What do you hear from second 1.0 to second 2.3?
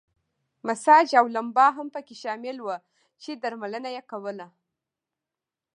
او لمبا هم پکې